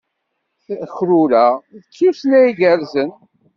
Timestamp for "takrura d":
0.65-1.83